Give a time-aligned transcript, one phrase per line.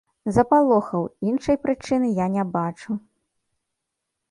[0.35, 1.03] Запалохаў,
[1.33, 2.91] іншай прычыны я не бачу.